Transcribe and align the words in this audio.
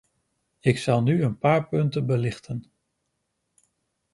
Ik 0.59 0.77
zal 0.77 1.01
nu 1.03 1.23
een 1.23 1.37
paar 1.37 1.67
punten 1.67 2.05
belichten. 2.05 2.71